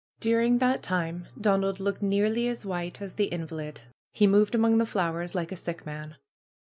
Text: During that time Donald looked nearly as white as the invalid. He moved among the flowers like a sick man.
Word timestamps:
During 0.19 0.57
that 0.57 0.81
time 0.81 1.27
Donald 1.39 1.79
looked 1.79 2.01
nearly 2.01 2.47
as 2.47 2.65
white 2.65 2.99
as 3.03 3.13
the 3.13 3.25
invalid. 3.25 3.81
He 4.11 4.25
moved 4.25 4.55
among 4.55 4.79
the 4.79 4.87
flowers 4.87 5.35
like 5.35 5.51
a 5.51 5.55
sick 5.55 5.85
man. 5.85 6.15